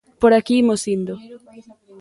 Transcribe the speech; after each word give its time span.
"Por 0.21 0.31
aquí 0.33 0.53
imos 0.61 0.81
indo." 0.95 1.15